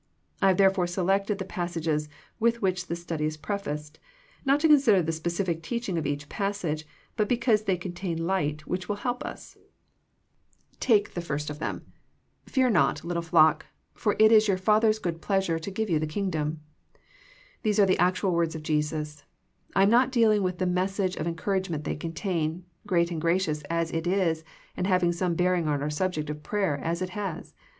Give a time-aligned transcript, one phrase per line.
[0.41, 2.09] I have therefore selected the pas sages
[2.39, 3.99] with which this study is prefaced,
[4.43, 8.89] not to consider the specific teaching of each passage, but because they contain light which
[8.89, 9.53] will help us.
[9.53, 11.85] 50 THE PEACTICE OF PEAYER Take the first of them,"
[12.47, 16.07] Fear not, little flock; for it is your Father's good pleasure to give you the
[16.07, 16.61] Kingdom."
[17.61, 19.23] These are the actual words of Jesus.
[19.75, 23.61] I am not dealing with the message of en couragement they contain, great and gracious
[23.69, 24.43] as it is
[24.75, 27.53] and having some bearing on our subject of prayer, as it has.